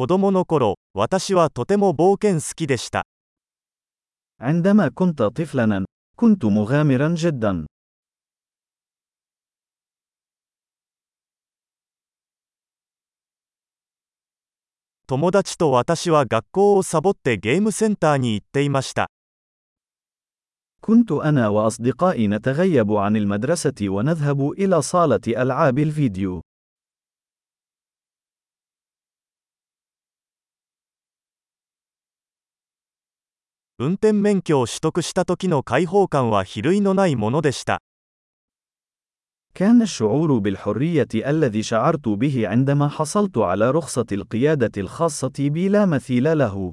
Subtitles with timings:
[0.00, 3.05] 子供の頃、私はとても冒険好きでした。
[4.39, 7.65] عندما كنت طفلا، كنت مغامرا جدا.
[15.07, 19.09] 友達と私は学校をサボってゲームセンターに行っていました。
[20.81, 26.41] كنت أنا وأصدقائي نتغيب عن المدرسة ونذهب إلى صالة ألعاب الفيديو.
[33.80, 37.82] 運転免許を取得した時の解放感は比類のないものでした。
[39.54, 46.38] كان الشعور بالحرية الذي شعرت به عندما حصلت على رخصة القيادة الخاصة بي لا مثيل
[46.38, 46.72] له.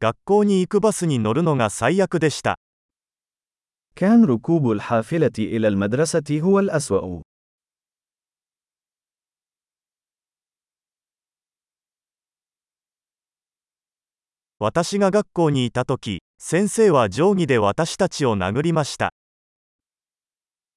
[0.00, 2.58] 学校に行くバスに乗るのが最悪でした。
[3.94, 7.22] كان ركوب الحافلة إلى المدرسة هو الأسوأ.
[14.62, 19.12] 私が学校にいた時、先生は定規で私たちを殴りました。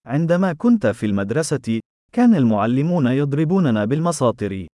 [0.06, 1.80] عندما كنت في المدرسة،
[2.12, 4.68] كان المعلمون يضربوننا بالمساطر.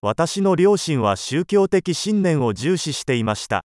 [0.00, 3.64] 私の両親は宗教的信念を重視していました。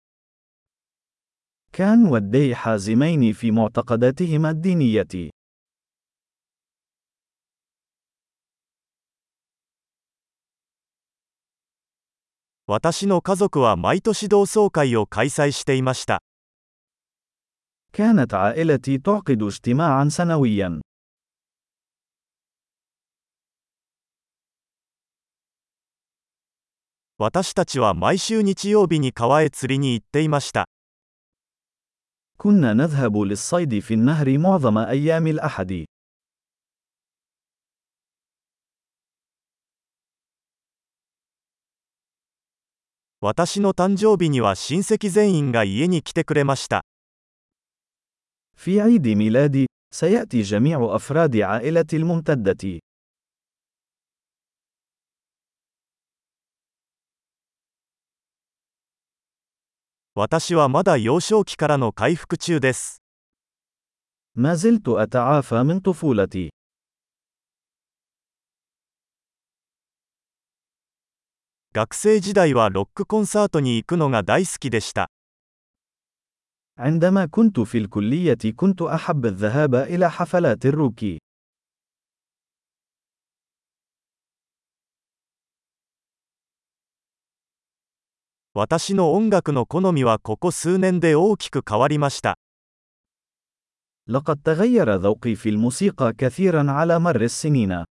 [1.71, 5.29] كان والدي حازمين في معتقداتهما الدينية.
[12.67, 16.21] 私の家族は毎年同窓会を開催していました。
[17.91, 20.79] كانت عائلتي تعقد اجتماعا سنويا.
[27.17, 30.65] 私たちは毎週日曜日に川へ釣りに行っていました。
[32.37, 35.85] كنا نذهب للصيد في النهر معظم أيام الأحد.
[43.21, 46.83] 私の誕生日には親戚全員が家に来てくれました。
[48.55, 52.79] في عيد ميلادي، سيأتي جميع أفراد عائلتي الممتدة.
[60.15, 63.01] 私はまだ幼少期からの回復中です。
[64.35, 66.49] ما زلت أتعافى من طفولتي.
[71.77, 75.09] 学生時代はロックコンサートに行くのが大好きでした。
[76.77, 81.17] عندما كنت في الكلية كنت أحب الذهاب إلى حفلات الروك.
[88.53, 92.37] 私の音楽の好みはここ数年で大きく変わりました。
[94.07, 97.85] لقد تغير ذوقي في الموسيقى كثيرا على مر السنين.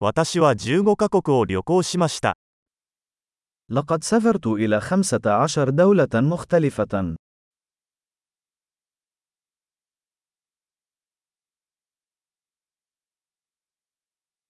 [0.00, 2.36] 私は15カ国を旅行しました。
[3.70, 7.16] لقد سافرت إلى 15 دولة مختلفة.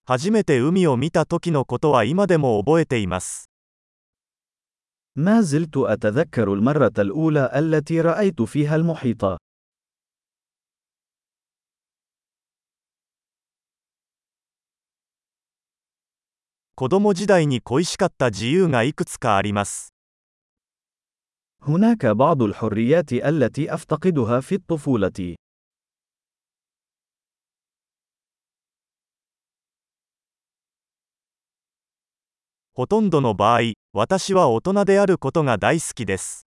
[0.05, 3.49] 初めて海を見た時のことは今でも覚えています。
[5.15, 9.37] ما زلت أتذكر المرة الأولى التي رأيت فيها المحيط.
[16.77, 19.93] 子供時代に恋しかった自由がいくつかあります。
[21.61, 25.35] هناك بعض الحريات التي أفتقدها في الطفولة.
[32.73, 33.59] ほとんどの場合、
[33.93, 36.47] 私は大人であることが大好きです。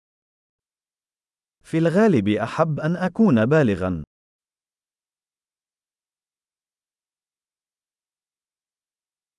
[1.65, 4.05] في الغالب أحب أن أكون بالغا.